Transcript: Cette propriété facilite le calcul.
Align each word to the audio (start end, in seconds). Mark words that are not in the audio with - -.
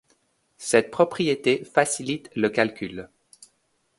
Cette 0.57 0.89
propriété 0.89 1.63
facilite 1.63 2.31
le 2.35 2.49
calcul. 2.49 3.07